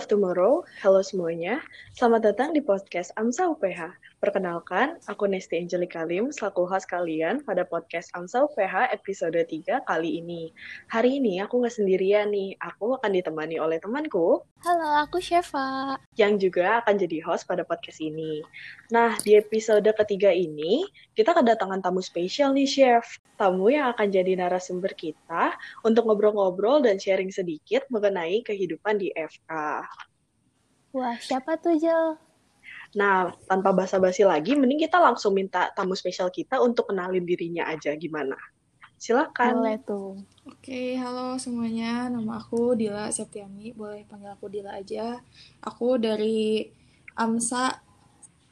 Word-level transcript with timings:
Love 0.00 0.16
Tomorrow, 0.16 0.64
halo 0.80 1.04
semuanya. 1.04 1.60
Selamat 1.92 2.32
datang 2.32 2.56
di 2.56 2.64
podcast 2.64 3.12
AMSA 3.20 3.52
UPH. 3.52 3.92
Perkenalkan, 4.16 4.96
aku 5.04 5.28
Nesti 5.28 5.60
Angelica 5.60 6.08
Lim, 6.08 6.32
selaku 6.32 6.64
host 6.64 6.88
kalian 6.88 7.44
pada 7.44 7.68
podcast 7.68 8.08
AMSA 8.16 8.48
UPH 8.48 8.96
episode 8.96 9.36
3 9.36 9.84
kali 9.84 10.24
ini. 10.24 10.56
Hari 10.88 11.20
ini 11.20 11.44
aku 11.44 11.60
nggak 11.60 11.76
sendirian 11.76 12.32
nih, 12.32 12.56
aku 12.64 12.96
akan 12.96 13.12
ditemani 13.12 13.60
oleh 13.60 13.76
temanku. 13.76 14.40
Halo, 14.64 15.04
aku 15.04 15.20
Sheva. 15.20 15.96
Yang 16.16 16.48
juga 16.48 16.80
akan 16.80 17.00
jadi 17.00 17.20
host 17.24 17.44
pada 17.44 17.64
podcast 17.64 18.00
ini. 18.00 18.40
Nah, 18.92 19.20
di 19.20 19.36
episode 19.36 19.88
ketiga 19.96 20.32
ini, 20.32 20.84
kita 21.12 21.36
kedatangan 21.36 21.80
tamu 21.84 22.00
spesial 22.00 22.52
nih, 22.52 22.68
Chef. 22.68 23.20
Tamu 23.40 23.72
yang 23.72 23.88
akan 23.96 24.12
jadi 24.12 24.36
narasumber 24.36 24.92
kita 24.92 25.56
untuk 25.80 26.04
ngobrol-ngobrol 26.04 26.84
dan 26.84 27.00
sharing 27.00 27.32
sedikit 27.32 27.88
mengenai 27.88 28.44
kehidupan 28.44 29.00
di 29.00 29.08
FK. 29.16 29.48
Wah, 31.00 31.16
siapa 31.16 31.56
tuh, 31.56 31.80
Jel? 31.80 32.20
Nah, 32.92 33.32
tanpa 33.48 33.72
basa-basi 33.72 34.20
lagi, 34.20 34.52
mending 34.52 34.84
kita 34.84 35.00
langsung 35.00 35.32
minta 35.32 35.72
tamu 35.72 35.96
spesial 35.96 36.28
kita 36.28 36.60
untuk 36.60 36.92
kenalin 36.92 37.24
dirinya 37.24 37.64
aja 37.72 37.96
gimana. 37.96 38.36
Silakan. 39.00 39.64
Boleh 39.64 39.80
tuh. 39.80 40.20
Oke, 40.44 41.00
halo 41.00 41.40
semuanya. 41.40 42.12
Nama 42.12 42.36
aku 42.36 42.76
Dila 42.76 43.08
Septiani. 43.08 43.72
Boleh 43.72 44.04
panggil 44.04 44.28
aku 44.28 44.52
Dila 44.52 44.76
aja. 44.76 45.24
Aku 45.64 45.96
dari 45.96 46.68
AMSA 47.16 47.80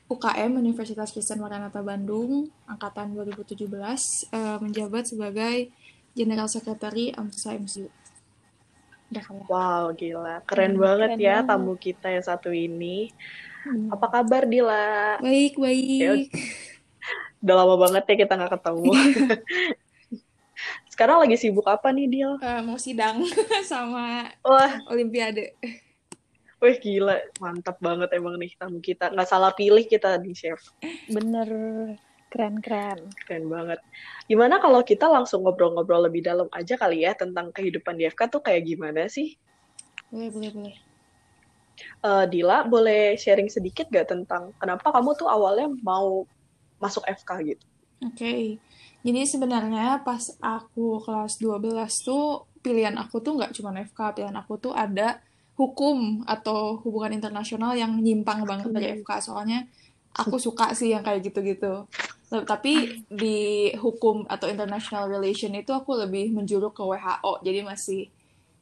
UKM 0.09 0.57
Universitas 0.57 1.13
Kristen 1.13 1.45
Maranatha 1.45 1.85
Bandung, 1.85 2.49
angkatan 2.65 3.13
2017, 3.13 4.25
eh, 4.33 4.57
menjabat 4.57 5.05
sebagai 5.05 5.69
General 6.17 6.49
Secretary 6.49 7.13
AMSA 7.13 7.61
MSU. 7.61 7.93
Udah 9.09 9.25
ya. 9.25 9.43
Wow, 9.49 9.85
gila. 9.97 10.37
Keren 10.45 10.77
hmm, 10.77 10.83
banget 10.85 11.11
keren 11.17 11.25
ya 11.25 11.35
banget. 11.41 11.49
tamu 11.49 11.75
kita 11.81 12.07
yang 12.13 12.25
satu 12.25 12.51
ini. 12.53 13.13
Hmm. 13.65 13.89
Apa 13.93 14.07
kabar 14.21 14.45
Dila? 14.45 15.19
Baik, 15.21 15.61
baik. 15.61 15.85
Ya, 15.99 16.13
udah 17.43 17.55
lama 17.65 17.75
banget 17.79 18.03
ya 18.09 18.15
kita 18.27 18.33
nggak 18.37 18.53
ketemu. 18.61 18.93
Sekarang 20.93 21.23
lagi 21.23 21.37
sibuk 21.39 21.67
apa 21.71 21.95
nih 21.95 22.07
Dil? 22.11 22.33
Uh, 22.43 22.61
mau 22.67 22.75
sidang 22.75 23.23
sama 23.71 24.29
Wah. 24.43 24.83
Olimpiade. 24.91 25.55
Wih 26.59 26.75
gila, 26.83 27.23
mantap 27.39 27.79
banget 27.79 28.11
emang 28.19 28.35
nih 28.35 28.51
tamu 28.59 28.83
kita. 28.83 29.15
Nggak 29.15 29.31
salah 29.31 29.55
pilih 29.55 29.87
kita 29.87 30.19
nih 30.19 30.35
chef. 30.35 30.75
Bener, 31.07 31.47
keren-keren. 32.29 33.09
Keren 33.25 33.49
banget. 33.49 33.81
Gimana 34.29 34.61
kalau 34.61 34.85
kita 34.85 35.09
langsung 35.09 35.45
ngobrol-ngobrol 35.45 36.09
lebih 36.09 36.25
dalam 36.25 36.49
aja 36.53 36.77
kali 36.77 37.05
ya 37.05 37.17
tentang 37.17 37.51
kehidupan 37.53 37.97
di 37.97 38.09
FK 38.09 38.29
tuh 38.29 38.43
kayak 38.45 38.69
gimana 38.69 39.09
sih? 39.09 39.37
Boleh, 40.13 40.31
boleh, 40.33 40.51
boleh. 40.53 40.77
Uh, 42.03 42.27
Dila, 42.27 42.67
boleh 42.67 43.15
sharing 43.15 43.47
sedikit 43.47 43.87
gak 43.89 44.11
tentang 44.11 44.51
kenapa 44.59 44.91
kamu 44.91 45.15
tuh 45.15 45.31
awalnya 45.31 45.71
mau 45.81 46.27
masuk 46.83 47.07
FK 47.07 47.31
gitu? 47.55 47.65
Oke, 47.99 48.15
okay. 48.15 48.43
jadi 49.03 49.27
sebenarnya 49.27 50.07
pas 50.07 50.23
aku 50.39 51.03
kelas 51.03 51.43
12 51.43 52.07
tuh 52.07 52.47
pilihan 52.63 52.95
aku 52.95 53.19
tuh 53.19 53.35
nggak 53.35 53.51
cuma 53.59 53.75
FK, 53.75 54.15
pilihan 54.15 54.39
aku 54.39 54.55
tuh 54.63 54.71
ada 54.71 55.19
hukum 55.59 56.23
atau 56.23 56.79
hubungan 56.87 57.19
internasional 57.19 57.75
yang 57.75 57.99
nyimpang 57.99 58.47
banget 58.47 58.71
dari 58.71 58.87
FK 59.03 59.11
soalnya 59.19 59.67
aku 60.15 60.39
suka 60.39 60.71
sih 60.79 60.95
yang 60.95 61.03
kayak 61.03 61.27
gitu-gitu. 61.27 61.91
Tapi 62.29 63.05
di 63.09 63.73
hukum 63.73 64.29
atau 64.29 64.53
international 64.53 65.09
relation 65.09 65.49
itu 65.57 65.73
aku 65.73 65.97
lebih 65.97 66.29
menjuruk 66.37 66.77
ke 66.77 66.85
WHO, 66.85 67.41
jadi 67.41 67.65
masih 67.65 68.13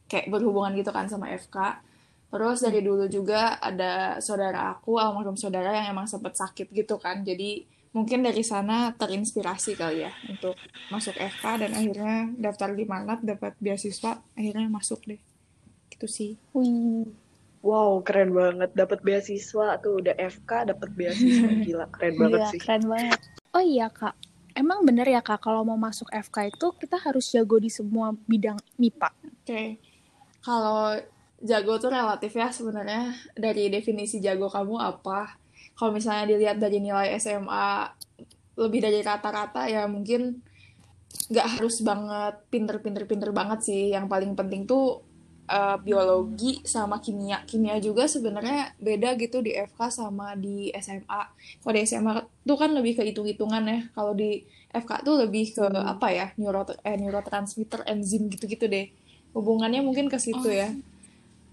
kayak 0.07 0.31
berhubungan 0.31 0.71
gitu 0.79 0.89
kan 0.95 1.11
sama 1.11 1.27
FK. 1.35 1.83
Terus 2.27 2.63
dari 2.63 2.79
dulu 2.83 3.07
juga 3.11 3.59
ada 3.59 4.19
saudara 4.23 4.71
aku, 4.71 4.99
almarhum 4.99 5.35
saudara 5.35 5.71
yang 5.75 5.91
emang 5.91 6.07
sempat 6.07 6.39
sakit 6.39 6.71
gitu 6.71 6.95
kan. 6.95 7.23
Jadi 7.27 7.67
mungkin 7.91 8.23
dari 8.23 8.43
sana 8.43 8.95
terinspirasi 8.95 9.75
kali 9.75 10.03
ya 10.07 10.11
untuk 10.27 10.55
masuk 10.91 11.15
FK 11.15 11.67
dan 11.67 11.71
akhirnya 11.75 12.17
daftar 12.35 12.71
di 12.71 12.83
Manat 12.87 13.23
dapat 13.23 13.55
beasiswa, 13.59 14.23
akhirnya 14.35 14.67
masuk 14.71 15.03
deh. 15.07 15.19
Gitu 15.91 16.07
sih. 16.07 16.31
Wih. 16.55 17.07
Wow, 17.67 17.99
keren 17.99 18.31
banget. 18.31 18.71
Dapat 18.75 19.03
beasiswa 19.03 19.75
tuh 19.83 19.99
udah 19.99 20.15
FK 20.15 20.71
dapat 20.71 20.89
beasiswa 20.95 21.47
gila, 21.67 21.85
keren 21.91 22.15
banget 22.15 22.39
iya, 22.39 22.51
sih. 22.55 22.59
keren 22.63 22.83
banget. 22.87 23.19
Oh 23.57 23.63
iya, 23.65 23.89
Kak. 23.89 24.13
Emang 24.53 24.85
bener 24.85 25.09
ya, 25.09 25.25
Kak, 25.25 25.41
kalau 25.41 25.65
mau 25.65 25.81
masuk 25.81 26.05
FK 26.13 26.53
itu 26.53 26.67
kita 26.77 27.01
harus 27.01 27.25
jago 27.33 27.57
di 27.57 27.73
semua 27.73 28.13
bidang 28.29 28.61
MIPA. 28.77 29.09
Oke. 29.09 29.41
Okay. 29.41 29.67
Kalau 30.45 30.93
jago 31.41 31.81
tuh 31.81 31.89
relatif 31.89 32.37
ya 32.37 32.53
sebenarnya 32.53 33.17
dari 33.33 33.73
definisi 33.73 34.21
jago 34.21 34.49
kamu 34.49 34.77
apa 34.81 35.37
kalau 35.77 35.93
misalnya 35.93 36.25
dilihat 36.33 36.57
dari 36.57 36.81
nilai 36.81 37.13
SMA 37.21 37.93
lebih 38.57 38.81
dari 38.81 39.05
rata-rata 39.05 39.69
ya 39.69 39.85
mungkin 39.85 40.41
nggak 41.29 41.47
harus 41.57 41.85
banget 41.85 42.41
pinter-pinter-pinter 42.49 43.29
banget 43.29 43.59
sih 43.69 43.93
yang 43.93 44.09
paling 44.09 44.33
penting 44.33 44.65
tuh 44.65 45.05
uh, 45.47 45.77
biologi 45.79 46.61
sama 46.67 46.99
kimia 46.99 47.41
kimia 47.47 47.79
juga 47.79 48.05
sebenarnya 48.05 48.75
beda 48.77 49.15
gitu 49.17 49.39
di 49.39 49.55
FK 49.55 49.79
sama 49.89 50.35
di 50.35 50.69
SMA 50.77 51.21
kalau 51.63 51.73
di 51.73 51.81
SMA 51.87 52.13
tuh 52.43 52.57
kan 52.59 52.71
lebih 52.75 52.99
ke 52.99 53.03
hitung-hitungan 53.07 53.63
ya 53.65 53.79
kalau 53.95 54.13
di 54.13 54.43
FK 54.71 54.91
tuh 55.07 55.15
lebih 55.23 55.55
ke 55.55 55.65
hmm. 55.65 55.93
apa 55.97 56.07
ya 56.11 56.27
neuro 56.35 56.67
eh, 56.83 56.95
neurotransmitter 56.99 57.87
enzim 57.87 58.27
gitu-gitu 58.27 58.67
deh 58.67 58.91
hubungannya 59.31 59.81
mungkin 59.83 60.11
ke 60.11 60.19
situ 60.19 60.51
ya. 60.51 60.51
oh. 60.51 60.53
ya 60.53 60.69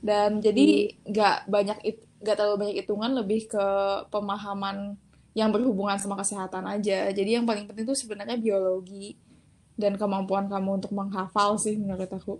dan 0.04 0.30
jadi 0.44 0.92
nggak 1.08 1.36
hmm. 1.46 1.48
banyak 1.48 1.78
nggak 2.20 2.36
terlalu 2.36 2.56
banyak 2.60 2.76
hitungan 2.84 3.10
lebih 3.16 3.48
ke 3.48 3.66
pemahaman 4.12 4.98
yang 5.34 5.50
berhubungan 5.50 5.98
sama 5.98 6.14
kesehatan 6.18 6.66
aja 6.68 7.10
jadi 7.10 7.40
yang 7.40 7.44
paling 7.46 7.66
penting 7.66 7.86
itu 7.88 7.96
sebenarnya 7.96 8.38
biologi 8.38 9.18
dan 9.74 9.98
kemampuan 9.98 10.46
kamu 10.46 10.78
untuk 10.82 10.94
menghafal 10.94 11.58
sih 11.58 11.74
menurut 11.74 12.06
aku 12.06 12.38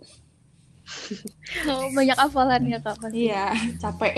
oh, 1.69 1.89
banyak 1.93 2.17
hafalan 2.17 2.63
ya 2.69 2.79
kak 2.81 2.97
iya 3.11 3.51
capek 3.81 4.13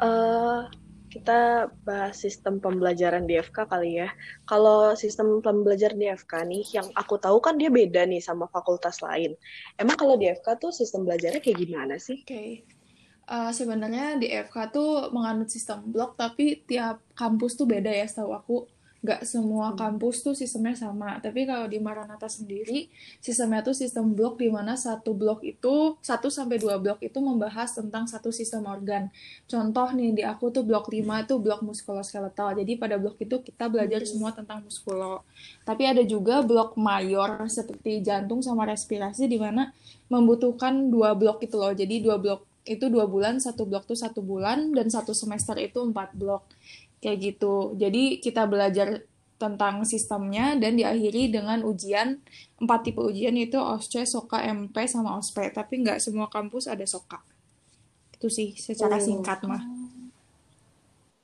uh, 0.00 0.68
kita 1.10 1.66
bahas 1.82 2.14
sistem 2.22 2.62
pembelajaran 2.62 3.26
di 3.26 3.34
FK 3.34 3.66
kali 3.66 3.98
ya. 3.98 4.08
Kalau 4.46 4.94
sistem 4.94 5.42
pembelajaran 5.42 5.98
di 5.98 6.06
FK 6.06 6.32
nih, 6.46 6.64
yang 6.78 6.86
aku 6.94 7.18
tahu 7.18 7.42
kan 7.42 7.58
dia 7.58 7.66
beda 7.66 8.06
nih 8.06 8.22
sama 8.22 8.46
fakultas 8.46 9.02
lain. 9.02 9.34
Emang 9.74 9.98
kalau 9.98 10.14
di 10.14 10.30
FK 10.30 10.46
tuh 10.62 10.70
sistem 10.70 11.02
belajarnya 11.02 11.42
kayak 11.42 11.58
gimana 11.66 11.98
sih? 11.98 12.22
Oke, 12.22 12.30
okay. 12.30 12.50
uh, 13.26 13.50
sebenarnya 13.50 14.22
di 14.22 14.30
FK 14.30 14.56
tuh 14.70 15.10
menganut 15.10 15.50
sistem 15.50 15.82
blok, 15.90 16.14
tapi 16.14 16.62
tiap 16.62 17.02
kampus 17.18 17.58
tuh 17.58 17.66
beda 17.66 17.90
ya 17.90 18.06
setahu 18.06 18.30
aku 18.30 18.56
nggak 19.00 19.24
semua 19.24 19.72
hmm. 19.72 19.76
kampus 19.80 20.20
tuh 20.20 20.36
sistemnya 20.36 20.76
sama. 20.76 21.16
Tapi 21.24 21.48
kalau 21.48 21.64
di 21.64 21.80
Maranatha 21.80 22.28
sendiri, 22.28 22.92
sistemnya 23.24 23.64
tuh 23.64 23.72
sistem 23.72 24.12
blok 24.12 24.36
di 24.36 24.52
mana 24.52 24.76
satu 24.76 25.16
blok 25.16 25.40
itu, 25.40 25.96
satu 26.04 26.28
sampai 26.28 26.60
dua 26.60 26.76
blok 26.76 27.00
itu 27.00 27.16
membahas 27.16 27.72
tentang 27.72 28.04
satu 28.04 28.28
sistem 28.28 28.68
organ. 28.68 29.08
Contoh 29.48 29.88
nih, 29.96 30.20
di 30.20 30.22
aku 30.22 30.52
tuh 30.52 30.62
blok 30.68 30.92
5 30.92 31.00
itu 31.00 31.34
blok 31.40 31.60
muskuloskeletal. 31.64 32.60
Jadi 32.60 32.72
pada 32.76 33.00
blok 33.00 33.16
itu 33.24 33.40
kita 33.40 33.72
belajar 33.72 34.04
hmm. 34.04 34.08
semua 34.08 34.30
tentang 34.36 34.60
muskulo. 34.60 35.24
Tapi 35.64 35.88
ada 35.88 36.04
juga 36.04 36.44
blok 36.44 36.76
mayor 36.76 37.40
seperti 37.48 38.04
jantung 38.04 38.44
sama 38.44 38.68
respirasi 38.68 39.24
di 39.24 39.40
mana 39.40 39.72
membutuhkan 40.12 40.92
dua 40.92 41.16
blok 41.16 41.40
itu 41.40 41.56
loh. 41.56 41.72
Jadi 41.72 42.04
dua 42.04 42.20
blok 42.20 42.44
itu 42.68 42.92
dua 42.92 43.08
bulan, 43.08 43.40
satu 43.40 43.64
blok 43.64 43.88
tuh 43.88 43.96
satu 43.96 44.20
bulan, 44.20 44.76
dan 44.76 44.92
satu 44.92 45.16
semester 45.16 45.56
itu 45.56 45.80
empat 45.80 46.12
blok 46.12 46.44
kayak 47.00 47.18
gitu 47.20 47.74
jadi 47.76 48.20
kita 48.20 48.46
belajar 48.46 49.04
tentang 49.40 49.88
sistemnya 49.88 50.52
dan 50.60 50.76
diakhiri 50.76 51.32
dengan 51.32 51.64
ujian 51.64 52.20
empat 52.60 52.80
tipe 52.84 53.00
ujian 53.00 53.32
itu 53.40 53.56
OSCE, 53.56 54.04
SOKA, 54.04 54.44
MP 54.52 54.84
sama 54.84 55.16
OSPE 55.16 55.56
tapi 55.56 55.80
nggak 55.80 55.96
semua 55.96 56.28
kampus 56.28 56.68
ada 56.68 56.84
SOKA 56.84 57.24
itu 58.20 58.28
sih 58.28 58.52
secara 58.52 59.00
oh. 59.00 59.02
singkat 59.02 59.40
mah 59.48 59.64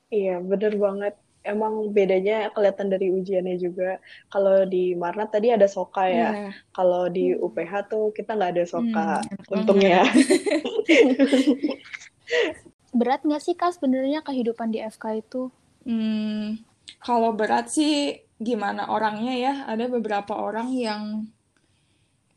iya 0.08 0.40
bener 0.40 0.80
banget 0.80 1.12
emang 1.46 1.94
bedanya 1.94 2.50
kelihatan 2.50 2.90
dari 2.90 3.14
ujiannya 3.14 3.56
juga. 3.56 4.02
Kalau 4.28 4.66
di 4.66 4.98
Marnat 4.98 5.30
tadi 5.30 5.54
ada 5.54 5.70
Soka 5.70 6.10
ya. 6.10 6.34
Yeah. 6.34 6.52
Kalau 6.74 7.06
di 7.06 7.32
UPH 7.38 7.86
tuh 7.86 8.10
kita 8.10 8.34
nggak 8.34 8.52
ada 8.58 8.64
Soka. 8.66 9.22
Hmm, 9.22 9.62
Untungnya. 9.62 10.02
Berat 12.98 13.22
nggak 13.22 13.42
sih 13.42 13.54
Kak 13.54 13.78
sebenarnya 13.78 14.26
kehidupan 14.26 14.74
di 14.74 14.82
FK 14.82 15.22
itu? 15.22 15.54
Hmm, 15.86 16.58
kalau 16.98 17.30
berat 17.38 17.70
sih 17.70 18.18
gimana 18.42 18.90
orangnya 18.90 19.34
ya. 19.38 19.54
Ada 19.70 19.86
beberapa 19.86 20.34
orang 20.34 20.74
yang 20.74 21.02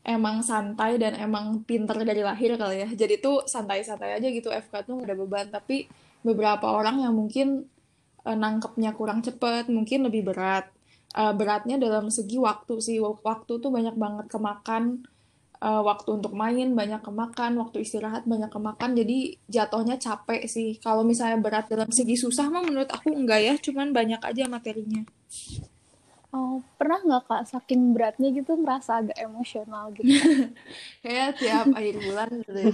emang 0.06 0.40
santai 0.40 0.96
dan 0.96 1.18
emang 1.18 1.66
pinter 1.66 1.98
dari 2.06 2.22
lahir 2.22 2.54
kali 2.54 2.86
ya. 2.86 2.88
Jadi 2.94 3.18
tuh 3.18 3.44
santai-santai 3.44 4.16
aja 4.16 4.28
gitu 4.30 4.48
FK 4.48 4.86
tuh 4.86 5.02
gak 5.02 5.10
ada 5.10 5.16
beban. 5.18 5.46
Tapi 5.50 5.90
beberapa 6.22 6.70
orang 6.70 7.02
yang 7.02 7.12
mungkin 7.18 7.66
uh, 8.22 8.36
nangkepnya 8.38 8.94
kurang 8.94 9.20
cepet, 9.26 9.66
mungkin 9.66 10.06
lebih 10.06 10.30
berat. 10.30 10.70
Uh, 11.10 11.34
beratnya 11.34 11.74
dalam 11.74 12.06
segi 12.06 12.38
waktu 12.38 12.78
sih. 12.78 13.02
Waktu 13.02 13.52
tuh 13.58 13.70
banyak 13.74 13.98
banget 13.98 14.26
kemakan 14.30 15.02
uh, 15.60 15.82
waktu 15.84 16.08
untuk 16.16 16.32
main 16.32 16.72
banyak 16.72 17.04
kemakan, 17.04 17.60
waktu 17.60 17.84
istirahat 17.84 18.24
banyak 18.24 18.48
kemakan, 18.48 18.96
jadi 18.96 19.36
jatuhnya 19.46 20.00
capek 20.00 20.48
sih. 20.48 20.80
Kalau 20.80 21.04
misalnya 21.04 21.38
berat 21.38 21.68
dalam 21.68 21.92
segi 21.92 22.16
susah 22.16 22.48
mah 22.48 22.64
menurut 22.64 22.88
aku 22.90 23.12
enggak 23.12 23.40
ya, 23.44 23.54
cuman 23.60 23.92
banyak 23.92 24.20
aja 24.20 24.48
materinya. 24.48 25.04
Oh, 26.30 26.62
pernah 26.78 27.02
nggak 27.02 27.26
kak 27.26 27.42
saking 27.42 27.90
beratnya 27.90 28.30
gitu 28.30 28.54
merasa 28.54 29.02
agak 29.02 29.18
emosional 29.18 29.90
gitu? 29.98 30.14
kayak 31.02 31.42
tiap 31.42 31.66
akhir 31.74 31.96
bulan 32.06 32.30
gitu 32.46 32.54
ya. 32.54 32.70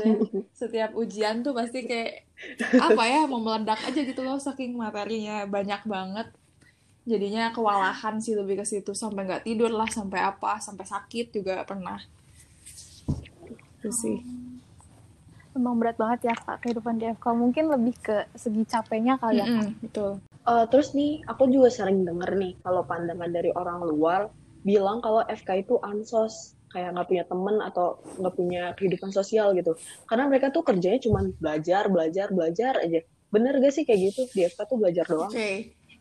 Setiap 0.52 0.90
ujian 0.92 1.40
tuh 1.40 1.56
pasti 1.56 1.88
kayak 1.88 2.28
apa 2.76 3.02
ya 3.08 3.24
mau 3.24 3.40
meledak 3.40 3.80
aja 3.80 3.96
gitu 4.04 4.20
loh 4.20 4.36
saking 4.36 4.76
materinya 4.76 5.48
banyak 5.48 5.88
banget. 5.88 6.28
Jadinya 7.08 7.48
kewalahan 7.48 8.20
sih 8.20 8.36
lebih 8.36 8.60
ke 8.60 8.68
situ 8.68 8.92
sampai 8.92 9.24
nggak 9.24 9.48
tidur 9.48 9.72
lah 9.72 9.88
sampai 9.88 10.20
apa 10.20 10.60
sampai 10.60 10.84
sakit 10.84 11.32
juga 11.32 11.64
pernah. 11.64 11.96
Itu 13.86 13.94
sih. 13.94 14.18
Emang 15.54 15.78
berat 15.78 15.96
banget 15.96 16.28
ya 16.28 16.34
kak 16.34 16.66
kehidupan 16.66 16.98
di 16.98 17.06
FK. 17.14 17.26
Mungkin 17.32 17.64
lebih 17.70 17.94
ke 18.02 18.26
segi 18.34 18.66
capeknya 18.66 19.14
kali 19.16 19.38
ya 19.38 19.46
kak. 19.46 19.54
Mm 19.54 19.62
-mm, 19.62 19.82
betul. 19.86 20.10
Uh, 20.46 20.64
terus 20.66 20.92
nih, 20.92 21.22
aku 21.26 21.46
juga 21.46 21.70
sering 21.70 22.02
denger 22.02 22.34
nih 22.34 22.52
kalau 22.60 22.82
pandangan 22.82 23.30
dari 23.30 23.50
orang 23.54 23.82
luar 23.86 24.30
bilang 24.66 24.98
kalau 24.98 25.22
FK 25.26 25.62
itu 25.62 25.78
ansos, 25.80 26.58
kayak 26.74 26.92
nggak 26.98 27.08
punya 27.08 27.24
temen 27.24 27.56
atau 27.62 28.02
nggak 28.18 28.34
punya 28.34 28.62
kehidupan 28.74 29.14
sosial 29.14 29.54
gitu. 29.54 29.78
Karena 30.10 30.26
mereka 30.26 30.50
tuh 30.50 30.66
kerjanya 30.66 30.98
cuma 30.98 31.22
belajar, 31.38 31.86
belajar, 31.86 32.28
belajar 32.34 32.82
aja. 32.82 33.00
Bener 33.30 33.58
gak 33.58 33.74
sih 33.74 33.82
kayak 33.86 34.12
gitu? 34.12 34.22
Di 34.34 34.50
FK 34.50 34.60
tuh 34.66 34.78
belajar 34.78 35.06
doang. 35.06 35.30
Oke, 35.30 35.38
okay. 35.38 35.54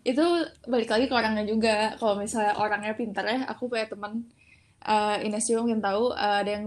itu 0.06 0.26
balik 0.66 0.90
lagi 0.90 1.06
ke 1.10 1.14
orangnya 1.14 1.46
juga. 1.46 1.94
Kalau 1.98 2.18
misalnya 2.18 2.54
orangnya 2.58 2.94
pintar 2.94 3.26
ya, 3.26 3.46
aku 3.50 3.70
punya 3.72 3.88
teman 3.90 4.26
uh, 4.86 5.18
Ines 5.26 5.46
juga 5.50 5.66
mungkin 5.66 5.82
tahu 5.82 6.14
uh, 6.14 6.38
ada 6.44 6.52
yang 6.52 6.66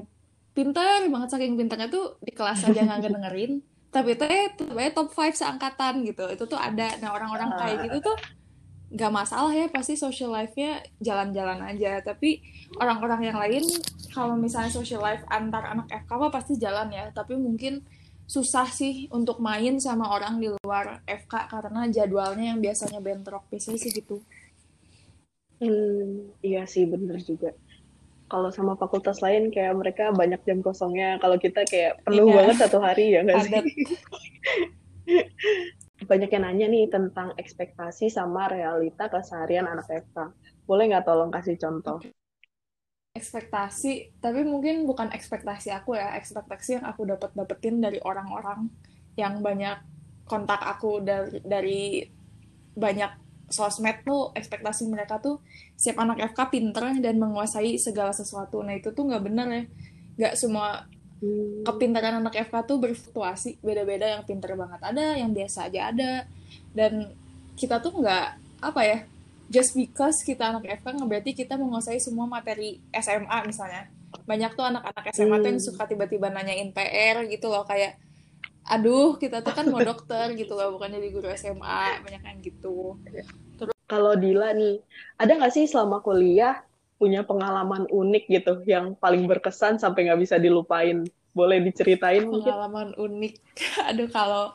pintar 0.58 1.06
banget 1.06 1.28
saking 1.30 1.54
pintarnya 1.54 1.86
tuh 1.86 2.18
di 2.18 2.34
kelas 2.34 2.66
aja 2.66 2.82
nggak 2.82 3.14
dengerin 3.14 3.62
tapi 3.88 4.20
teh 4.20 4.52
top 4.92 5.08
5 5.08 5.32
seangkatan 5.32 6.04
gitu. 6.04 6.24
Itu 6.28 6.44
tuh 6.44 6.60
ada. 6.60 6.92
Nah 7.00 7.16
orang-orang 7.16 7.50
kayak 7.56 7.76
gitu 7.88 8.12
tuh 8.12 8.16
nggak 8.88 9.12
masalah 9.12 9.52
ya 9.52 9.68
pasti 9.68 10.00
social 10.00 10.32
life-nya 10.32 10.84
jalan-jalan 11.00 11.64
aja. 11.64 12.04
Tapi 12.04 12.44
orang-orang 12.76 13.32
yang 13.32 13.38
lain 13.40 13.64
kalau 14.12 14.36
misalnya 14.36 14.72
social 14.72 15.00
life 15.00 15.24
antar 15.32 15.64
anak 15.72 15.88
FK 15.88 16.10
mah 16.20 16.32
pasti 16.32 16.60
jalan 16.60 16.92
ya. 16.92 17.08
Tapi 17.16 17.36
mungkin 17.40 17.80
susah 18.28 18.68
sih 18.68 19.08
untuk 19.08 19.40
main 19.40 19.80
sama 19.80 20.12
orang 20.12 20.36
di 20.36 20.52
luar 20.52 21.00
FK 21.08 21.48
karena 21.48 21.88
jadwalnya 21.88 22.52
yang 22.52 22.60
biasanya 22.60 23.00
bentrok. 23.00 23.48
Biasanya 23.48 23.80
sih 23.80 23.92
gitu. 23.96 24.20
Hmm 25.58 26.28
iya 26.44 26.68
sih 26.70 26.86
bener 26.86 27.18
juga 27.24 27.50
kalau 28.28 28.52
sama 28.52 28.76
fakultas 28.76 29.24
lain 29.24 29.48
kayak 29.48 29.74
mereka 29.74 30.12
banyak 30.12 30.38
jam 30.44 30.60
kosongnya. 30.60 31.16
Kalau 31.18 31.40
kita 31.40 31.64
kayak 31.64 32.04
penuh 32.04 32.28
iya. 32.28 32.36
banget 32.36 32.56
satu 32.60 32.78
hari 32.78 33.16
ya 33.16 33.24
nggak 33.24 33.40
sih? 33.48 33.52
Banyak 36.08 36.30
yang 36.30 36.44
nanya 36.46 36.66
nih 36.70 36.86
tentang 36.92 37.34
ekspektasi 37.34 38.12
sama 38.12 38.46
realita 38.52 39.10
keseharian 39.10 39.66
anak 39.66 39.88
FK 39.88 40.30
boleh 40.68 40.84
nggak 40.92 41.08
tolong 41.08 41.32
kasih 41.32 41.56
contoh? 41.56 41.98
Ekspektasi 43.16 44.20
tapi 44.20 44.44
mungkin 44.44 44.84
bukan 44.84 45.08
ekspektasi 45.10 45.72
aku 45.72 45.96
ya. 45.96 46.12
Ekspektasi 46.20 46.78
yang 46.78 46.86
aku 46.86 47.08
dapat 47.08 47.32
dapetin 47.32 47.80
dari 47.80 47.98
orang-orang 48.04 48.68
yang 49.16 49.40
banyak 49.40 49.80
kontak 50.28 50.60
aku 50.60 51.00
dari 51.00 51.40
dari 51.40 51.82
banyak 52.76 53.27
sosmed 53.48 54.04
tuh 54.04 54.30
ekspektasi 54.36 54.86
mereka 54.88 55.18
tuh 55.18 55.40
siap 55.74 55.96
anak 55.98 56.20
FK 56.32 56.40
pinter 56.52 56.84
dan 57.00 57.16
menguasai 57.16 57.80
segala 57.80 58.12
sesuatu 58.12 58.60
nah 58.60 58.76
itu 58.76 58.92
tuh 58.92 59.08
nggak 59.08 59.22
bener 59.24 59.46
ya 59.48 59.62
nggak 60.18 60.34
semua 60.36 60.84
hmm. 61.24 61.64
kepintaran 61.64 62.20
anak 62.20 62.36
FK 62.48 62.54
tuh 62.68 62.76
berfluktuasi 62.78 63.58
beda-beda 63.64 64.20
yang 64.20 64.22
pinter 64.28 64.52
banget 64.54 64.80
ada 64.84 65.16
yang 65.16 65.32
biasa 65.32 65.72
aja 65.72 65.90
ada 65.90 66.12
dan 66.76 67.12
kita 67.56 67.80
tuh 67.80 67.98
nggak 67.98 68.26
apa 68.62 68.80
ya 68.84 68.98
just 69.48 69.72
because 69.72 70.20
kita 70.22 70.52
anak 70.52 70.68
FK 70.80 71.00
nggak 71.00 71.08
berarti 71.08 71.30
kita 71.32 71.56
menguasai 71.56 71.98
semua 71.98 72.28
materi 72.28 72.78
SMA 72.92 73.38
misalnya 73.48 73.88
banyak 74.28 74.52
tuh 74.56 74.64
anak-anak 74.68 75.04
SMA 75.12 75.36
hmm. 75.36 75.42
tuh 75.42 75.48
yang 75.48 75.60
hmm. 75.60 75.68
suka 75.72 75.82
tiba-tiba 75.88 76.28
nanyain 76.28 76.70
PR 76.72 77.24
gitu 77.28 77.48
loh 77.48 77.64
kayak 77.64 77.96
aduh 78.68 79.16
kita 79.16 79.40
tuh 79.40 79.56
kan 79.56 79.64
mau 79.72 79.80
dokter 79.80 80.36
gitu 80.36 80.52
loh 80.52 80.76
bukan 80.76 80.92
jadi 80.92 81.08
guru 81.08 81.28
SMA 81.32 82.04
banyak 82.04 82.22
yang 82.22 82.38
gitu. 82.44 83.00
Terus 83.56 83.76
kalau 83.88 84.12
Dila 84.14 84.52
nih 84.52 84.84
ada 85.16 85.32
nggak 85.32 85.52
sih 85.56 85.64
selama 85.64 86.04
kuliah 86.04 86.60
punya 87.00 87.24
pengalaman 87.24 87.88
unik 87.88 88.24
gitu 88.28 88.52
yang 88.68 88.92
paling 89.00 89.24
berkesan 89.24 89.80
sampai 89.80 90.12
nggak 90.12 90.20
bisa 90.20 90.36
dilupain? 90.36 91.08
Boleh 91.32 91.64
diceritain 91.64 92.28
pengalaman 92.28 92.92
mungkin? 92.92 93.04
unik. 93.08 93.34
Aduh 93.90 94.08
kalau 94.12 94.52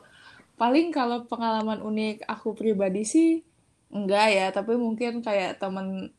paling 0.56 0.94
kalau 0.94 1.26
pengalaman 1.26 1.82
unik 1.82 2.30
aku 2.30 2.54
pribadi 2.54 3.04
sih 3.10 3.42
enggak 3.90 4.28
ya 4.30 4.48
tapi 4.54 4.78
mungkin 4.78 5.26
kayak 5.26 5.58
temen 5.58 6.14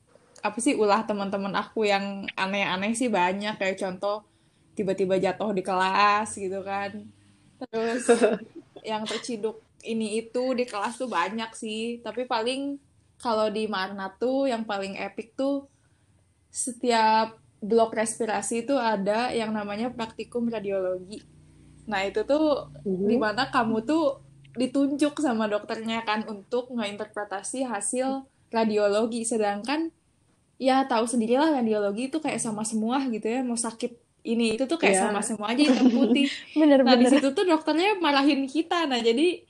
apa 0.45 0.59
sih 0.61 0.77
ulah 0.77 1.07
teman-teman 1.07 1.55
aku 1.57 1.87
yang 1.87 2.27
aneh-aneh 2.35 2.91
sih 2.99 3.07
banyak. 3.07 3.55
Kayak 3.55 3.79
contoh 3.79 4.27
tiba-tiba 4.75 5.15
jatuh 5.23 5.55
di 5.55 5.63
kelas 5.63 6.35
gitu 6.35 6.59
kan 6.67 7.14
terus 7.69 8.09
yang 8.85 9.05
terciduk 9.09 9.65
ini 9.85 10.25
itu 10.25 10.57
di 10.57 10.65
kelas 10.65 10.99
tuh 11.01 11.09
banyak 11.09 11.53
sih. 11.53 12.01
Tapi 12.01 12.25
paling 12.25 12.81
kalau 13.21 13.49
di 13.53 13.69
Marna 13.69 14.13
tuh 14.17 14.49
yang 14.49 14.65
paling 14.65 14.97
epic 14.99 15.37
tuh 15.37 15.69
setiap 16.51 17.39
blok 17.65 17.97
respirasi 17.97 18.69
itu 18.69 18.77
ada 18.77 19.33
yang 19.33 19.53
namanya 19.53 19.89
praktikum 19.89 20.49
radiologi. 20.53 21.25
Nah 21.89 22.05
itu 22.05 22.25
tuh 22.25 22.69
mm-hmm. 22.85 23.09
di 23.09 23.17
mana 23.17 23.49
kamu 23.49 23.85
tuh 23.89 24.21
ditunjuk 24.55 25.19
sama 25.19 25.51
dokternya 25.51 26.07
kan 26.07 26.23
untuk 26.29 26.71
ngeinterpretasi 26.73 27.65
hasil 27.65 28.29
radiologi. 28.53 29.25
Sedangkan 29.25 29.91
ya 30.61 30.85
tahu 30.87 31.09
sendirilah 31.09 31.51
radiologi 31.51 32.13
itu 32.13 32.21
kayak 32.21 32.41
sama 32.41 32.63
semua 32.63 33.01
gitu 33.09 33.27
ya. 33.27 33.41
Mau 33.41 33.57
sakit 33.57 33.97
ini 34.25 34.57
itu 34.57 34.65
tuh 34.65 34.81
kayak 34.81 34.97
yeah. 34.97 35.05
sama 35.13 35.21
semua 35.21 35.53
aja 35.53 35.63
hitam 35.69 35.89
putih. 35.93 36.27
bener, 36.61 36.81
nah 36.81 36.97
di 36.97 37.07
situ 37.07 37.29
tuh 37.37 37.45
dokternya 37.45 38.01
marahin 38.01 38.49
kita. 38.49 38.89
Nah 38.89 38.99
jadi 39.05 39.45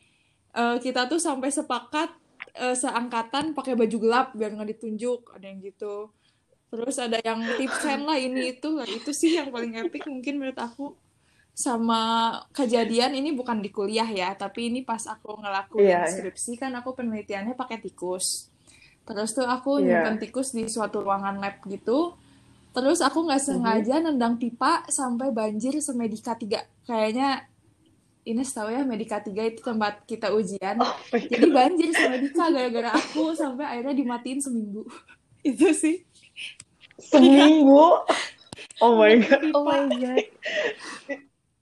uh, 0.58 0.76
kita 0.82 1.06
tuh 1.06 1.22
sampai 1.22 1.54
sepakat 1.54 2.10
uh, 2.58 2.74
seangkatan 2.74 3.54
pakai 3.54 3.78
baju 3.78 3.96
gelap 4.02 4.34
biar 4.34 4.50
nggak 4.50 4.74
ditunjuk. 4.74 5.30
Ada 5.30 5.46
yang 5.46 5.58
gitu. 5.62 6.10
Terus 6.74 6.96
ada 6.98 7.22
yang 7.22 7.38
tipsen 7.54 8.02
lah 8.02 8.18
ini 8.18 8.58
itu 8.58 8.68
lah 8.74 8.88
itu 8.90 9.14
sih 9.14 9.38
yang 9.38 9.54
paling 9.54 9.78
epic 9.78 10.10
mungkin 10.10 10.42
menurut 10.42 10.58
aku 10.58 10.98
sama 11.54 12.34
kejadian 12.50 13.14
ini 13.14 13.30
bukan 13.30 13.62
di 13.62 13.70
kuliah 13.70 14.10
ya 14.10 14.34
tapi 14.34 14.74
ini 14.74 14.82
pas 14.82 15.06
aku 15.06 15.38
ngelakuin 15.38 15.86
yeah, 15.86 16.02
iya. 16.02 16.10
skripsi 16.10 16.58
kan 16.58 16.74
aku 16.74 16.98
penelitiannya 16.98 17.54
pakai 17.54 17.78
tikus 17.78 18.50
terus 19.06 19.38
tuh 19.38 19.46
aku 19.46 19.78
yeah. 19.78 20.02
nyimpen 20.02 20.18
tikus 20.18 20.50
di 20.50 20.66
suatu 20.66 21.06
ruangan 21.06 21.38
lab 21.38 21.62
gitu 21.70 22.18
Terus 22.74 22.98
aku 23.00 23.22
nggak 23.24 23.40
mhm. 23.40 23.46
sengaja 23.46 23.94
mm-hmm. 23.96 24.06
nendang 24.10 24.34
pipa 24.36 24.82
sampai 24.90 25.30
banjir 25.30 25.78
semedika 25.78 26.34
tiga. 26.34 26.66
Kayaknya 26.84 27.46
Ines 28.24 28.56
tahu 28.56 28.72
ya 28.72 28.80
Medika 28.88 29.20
3 29.20 29.36
itu 29.36 29.60
tempat 29.60 30.00
kita 30.08 30.32
ujian. 30.32 30.80
Oh 30.80 30.96
Jadi 31.12 31.44
banjir 31.52 31.92
semedika 31.92 32.48
gara-gara 32.48 32.96
aku 32.96 33.36
sampai 33.36 33.68
akhirnya 33.68 33.92
dimatiin 33.92 34.40
seminggu. 34.40 34.88
itu 35.44 35.76
sih. 35.76 36.08
Seminggu? 36.96 38.00
Oh 38.80 38.92
my 38.96 39.12
god. 39.20 39.44
Oh 39.52 39.68
my 39.68 39.84
god 39.92 40.24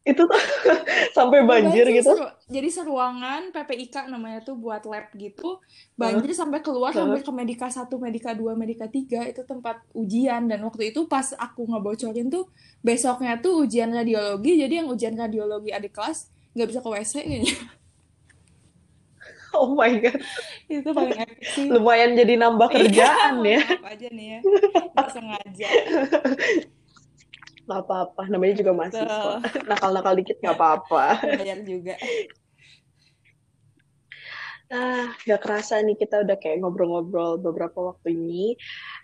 itu 0.02 0.18
tuh 0.26 0.42
sampai 1.16 1.46
banjir, 1.46 1.86
banjir 1.86 2.02
gitu. 2.02 2.10
Seru, 2.10 2.26
jadi 2.50 2.68
seruangan 2.74 3.54
PPIK 3.54 4.10
namanya 4.10 4.42
tuh 4.42 4.58
buat 4.58 4.82
lab 4.82 5.14
gitu. 5.14 5.62
Banjir 5.94 6.34
uh, 6.34 6.36
sampai 6.36 6.58
keluar 6.58 6.90
uh. 6.90 7.06
sampai 7.06 7.22
ke 7.22 7.30
Medika 7.30 7.70
1, 7.70 7.86
Medika 8.02 8.30
2, 8.34 8.58
Medika 8.58 8.86
3 8.90 9.30
itu 9.30 9.42
tempat 9.46 9.86
ujian 9.94 10.50
dan 10.50 10.58
waktu 10.66 10.90
itu 10.90 11.06
pas 11.06 11.30
aku 11.38 11.70
ngebocorin 11.70 12.26
tuh 12.26 12.50
besoknya 12.82 13.38
tuh 13.38 13.62
ujian 13.62 13.94
radiologi. 13.94 14.58
Jadi 14.58 14.82
yang 14.82 14.90
ujian 14.90 15.14
radiologi 15.14 15.70
adik 15.70 15.94
kelas 15.94 16.26
nggak 16.52 16.68
bisa 16.68 16.80
ke 16.82 16.88
WC 16.90 17.14
kayaknya. 17.22 17.56
Oh 19.52 19.76
my 19.76 20.00
god. 20.00 20.16
itu 20.64 20.90
paling 20.96 21.12
epic 21.12 21.44
sih. 21.44 21.68
Lumayan 21.68 22.16
jadi 22.16 22.40
nambah 22.40 22.72
iya, 22.72 22.76
kerjaan 22.88 23.34
ya. 23.44 23.60
Apa 23.60 23.88
aja 23.92 24.08
nih 24.08 24.26
ya. 24.32 24.38
Gak 24.96 25.08
sengaja. 25.12 25.68
Gak 27.62 27.80
apa-apa, 27.86 28.22
namanya 28.26 28.54
juga 28.58 28.72
mahasiswa. 28.74 29.38
Nakal-nakal 29.70 30.14
dikit 30.18 30.36
gak 30.42 30.58
apa-apa. 30.58 31.22
Bayar 31.38 31.62
juga. 31.62 31.94
Nah, 34.72 35.12
gak 35.28 35.44
kerasa 35.44 35.84
nih 35.84 36.00
kita 36.00 36.24
udah 36.24 36.40
kayak 36.40 36.64
ngobrol-ngobrol 36.64 37.36
beberapa 37.36 37.92
waktu 37.92 38.16
ini. 38.16 38.56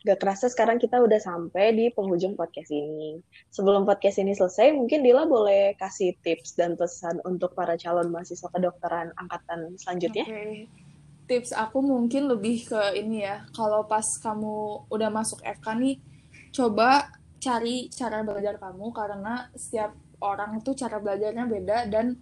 Gak 0.08 0.24
kerasa 0.24 0.48
sekarang 0.48 0.80
kita 0.80 0.96
udah 0.96 1.20
sampai 1.20 1.76
di 1.76 1.92
penghujung 1.92 2.40
podcast 2.40 2.72
ini. 2.72 3.20
Sebelum 3.52 3.84
podcast 3.84 4.16
ini 4.16 4.32
selesai, 4.32 4.72
mungkin 4.72 5.04
Dila 5.04 5.28
boleh 5.28 5.76
kasih 5.76 6.16
tips 6.24 6.56
dan 6.56 6.72
pesan 6.80 7.20
untuk 7.28 7.52
para 7.52 7.76
calon 7.76 8.08
mahasiswa 8.08 8.48
kedokteran 8.48 9.12
angkatan 9.20 9.76
selanjutnya. 9.76 10.24
Okay. 10.24 10.72
Tips 11.28 11.52
aku 11.52 11.84
mungkin 11.84 12.32
lebih 12.32 12.64
ke 12.72 12.96
ini 12.96 13.28
ya, 13.28 13.44
kalau 13.52 13.84
pas 13.84 14.08
kamu 14.24 14.88
udah 14.88 15.12
masuk 15.12 15.44
FK 15.44 15.76
nih, 15.76 16.00
coba 16.56 17.12
cari 17.38 17.90
cara 17.90 18.26
belajar 18.26 18.58
kamu 18.58 18.90
karena 18.90 19.46
setiap 19.54 19.94
orang 20.18 20.58
tuh 20.62 20.74
cara 20.74 20.98
belajarnya 20.98 21.46
beda 21.46 21.78
dan 21.86 22.18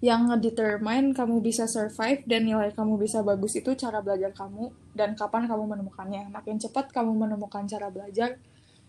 yang 0.00 0.32
ngedetermine 0.32 1.12
kamu 1.12 1.44
bisa 1.44 1.68
survive 1.68 2.24
dan 2.24 2.48
nilai 2.48 2.72
kamu 2.72 2.96
bisa 2.96 3.20
bagus 3.20 3.52
itu 3.60 3.76
cara 3.76 4.00
belajar 4.00 4.32
kamu 4.32 4.72
dan 4.96 5.12
kapan 5.12 5.44
kamu 5.44 5.76
menemukannya. 5.76 6.32
Makin 6.32 6.56
cepat 6.56 6.88
kamu 6.88 7.12
menemukan 7.12 7.68
cara 7.68 7.92
belajar, 7.92 8.40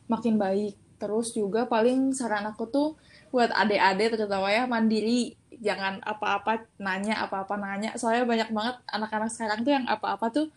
makin 0.07 0.39
baik. 0.39 0.79
Terus 0.95 1.35
juga 1.35 1.67
paling 1.67 2.15
saran 2.15 2.47
aku 2.47 2.63
tuh 2.71 2.95
buat 3.27 3.51
adik-adik 3.51 4.15
terutama 4.15 4.55
ya 4.55 4.63
mandiri. 4.63 5.35
Jangan 5.59 5.99
apa-apa 5.99 6.63
nanya, 6.79 7.27
apa-apa 7.27 7.59
nanya. 7.59 7.91
Soalnya 7.99 8.23
banyak 8.23 8.49
banget 8.55 8.75
anak-anak 8.87 9.29
sekarang 9.35 9.67
tuh 9.67 9.73
yang 9.75 9.85
apa-apa 9.91 10.31
tuh 10.31 10.47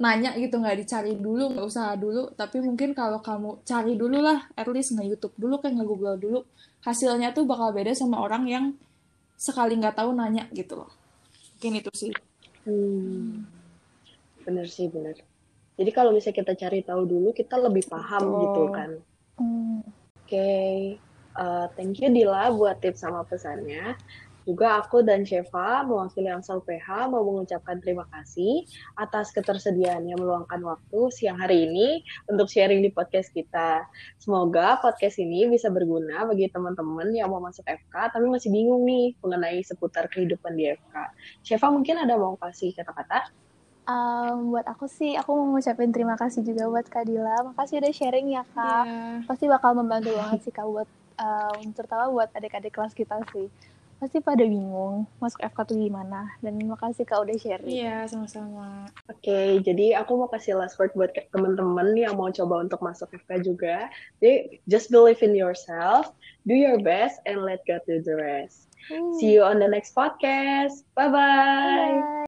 nanya 0.00 0.32
gitu 0.40 0.56
nggak 0.56 0.80
dicari 0.80 1.12
dulu 1.20 1.52
nggak 1.52 1.66
usah 1.68 1.92
dulu 2.00 2.32
tapi 2.32 2.64
mungkin 2.64 2.96
kalau 2.96 3.20
kamu 3.20 3.60
cari 3.68 3.94
dulu 4.00 4.24
lah 4.24 4.48
at 4.56 4.64
least 4.72 4.96
nge 4.96 5.04
YouTube 5.04 5.36
dulu 5.36 5.60
kayak 5.60 5.76
nge 5.76 5.84
Google 5.84 6.16
dulu 6.16 6.38
hasilnya 6.80 7.36
tuh 7.36 7.44
bakal 7.44 7.76
beda 7.76 7.92
sama 7.92 8.16
orang 8.24 8.48
yang 8.48 8.64
sekali 9.36 9.76
nggak 9.76 10.00
tahu 10.00 10.16
nanya 10.16 10.48
gitu 10.56 10.80
loh 10.80 10.90
mungkin 11.60 11.84
itu 11.84 11.92
sih 11.92 12.12
Hmm. 12.64 13.48
Bener 14.44 14.66
sih, 14.68 14.88
bener. 14.92 15.16
Jadi 15.80 15.90
kalau 15.96 16.12
misalnya 16.12 16.44
kita 16.44 16.52
cari 16.56 16.80
tahu 16.84 17.02
dulu, 17.08 17.28
kita 17.32 17.56
lebih 17.56 17.88
paham 17.88 18.24
Betul. 18.28 18.40
gitu 18.44 18.62
kan. 18.72 18.90
Hmm. 19.40 19.80
Oke, 20.20 20.52
uh, 21.34 21.66
thank 21.74 21.98
you 21.98 22.12
Dila 22.12 22.52
buat 22.52 22.78
tips 22.84 23.00
sama 23.00 23.24
pesannya. 23.24 23.96
Juga 24.48 24.80
aku 24.80 25.04
dan 25.04 25.22
Sheva 25.28 25.84
mewakili 25.84 26.32
Amsal 26.32 26.64
PH 26.64 27.12
mau 27.12 27.20
mengucapkan 27.20 27.76
terima 27.78 28.08
kasih 28.08 28.64
atas 28.96 29.30
ketersediaannya 29.36 30.16
meluangkan 30.16 30.60
waktu 30.64 31.00
siang 31.12 31.36
hari 31.36 31.68
ini 31.68 32.00
untuk 32.26 32.48
sharing 32.48 32.80
di 32.80 32.88
podcast 32.88 33.30
kita. 33.36 33.84
Semoga 34.16 34.80
podcast 34.80 35.20
ini 35.20 35.44
bisa 35.48 35.68
berguna 35.68 36.24
bagi 36.24 36.48
teman-teman 36.48 37.12
yang 37.12 37.28
mau 37.28 37.40
masuk 37.44 37.64
FK 37.68 38.16
tapi 38.16 38.26
masih 38.26 38.48
bingung 38.48 38.88
nih 38.88 39.12
mengenai 39.20 39.60
seputar 39.60 40.08
kehidupan 40.08 40.56
di 40.56 40.72
FK. 40.72 40.94
Sheva 41.44 41.68
mungkin 41.68 42.00
ada 42.00 42.16
mau 42.16 42.34
kasih 42.40 42.72
kata-kata? 42.72 43.28
Um, 43.90 44.54
buat 44.54 44.70
aku 44.70 44.86
sih, 44.86 45.18
aku 45.18 45.34
mau 45.34 45.56
ngucapin 45.56 45.90
terima 45.90 46.14
kasih 46.14 46.46
juga 46.46 46.70
buat 46.70 46.86
Kak 46.86 47.10
Dila. 47.10 47.50
Makasih 47.50 47.82
udah 47.82 47.92
sharing 47.92 48.28
ya 48.30 48.46
Kak. 48.54 48.84
Iya. 48.86 49.26
Pasti 49.26 49.44
bakal 49.50 49.74
membantu 49.74 50.14
banget 50.14 50.46
sih 50.46 50.52
Kak 50.54 50.62
buat 50.68 50.86
um, 51.18 51.74
terutama 51.74 52.04
buat 52.14 52.28
adik-adik 52.30 52.70
kelas 52.70 52.94
kita 52.94 53.18
sih. 53.34 53.50
Pasti 54.00 54.18
pada 54.24 54.40
bingung 54.40 55.04
masuk 55.20 55.44
FK 55.44 55.58
tuh 55.68 55.76
gimana. 55.76 56.32
Dan 56.40 56.56
makasih 56.64 57.04
Kak 57.04 57.20
udah 57.28 57.36
sharing. 57.36 57.68
iya 57.68 58.08
sama-sama 58.08 58.88
Oke, 59.12 59.60
jadi 59.60 60.00
aku 60.00 60.24
mau 60.24 60.28
kasih 60.32 60.56
last 60.56 60.80
word 60.80 60.96
buat 60.96 61.12
teman-teman 61.12 61.92
yang 61.92 62.16
mau 62.16 62.32
coba 62.32 62.64
untuk 62.64 62.80
masuk 62.80 63.12
FK 63.12 63.44
juga. 63.44 63.92
Jadi, 64.24 64.64
just 64.64 64.88
believe 64.88 65.20
in 65.20 65.36
yourself, 65.36 66.16
do 66.48 66.56
your 66.56 66.80
best, 66.80 67.20
and 67.28 67.44
let 67.44 67.60
God 67.68 67.84
do 67.84 68.00
the 68.00 68.16
rest. 68.16 68.72
Hmm. 68.88 69.12
See 69.20 69.36
you 69.36 69.44
on 69.44 69.60
the 69.60 69.68
next 69.68 69.92
podcast. 69.92 70.88
Bye-bye. 70.96 71.12
Bye. 71.12 72.10